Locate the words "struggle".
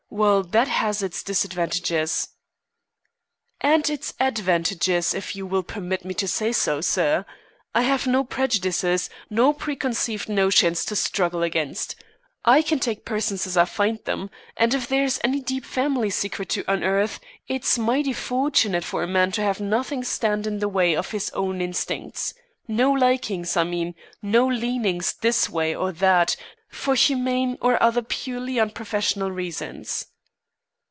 10.97-11.43